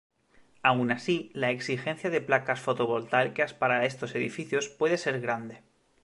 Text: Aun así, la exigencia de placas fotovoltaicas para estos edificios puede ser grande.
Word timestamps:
Aun 0.63 0.89
así, 0.91 1.29
la 1.41 1.51
exigencia 1.51 2.09
de 2.09 2.21
placas 2.29 2.59
fotovoltaicas 2.59 3.53
para 3.53 3.85
estos 3.85 4.15
edificios 4.15 4.67
puede 4.67 4.97
ser 4.97 5.21
grande. 5.21 5.61